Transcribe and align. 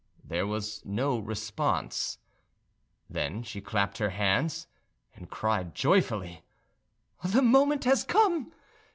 There 0.25 0.47
was 0.47 0.81
no 0.83 1.19
response. 1.19 2.17
Then 3.07 3.43
she 3.43 3.61
clapped 3.61 3.99
her 3.99 4.09
hands 4.09 4.65
and 5.13 5.29
cried 5.29 5.75
joyfully, 5.75 6.43
"The 7.23 7.43
moment 7.43 7.83
has 7.83 8.03
come!" 8.03 8.51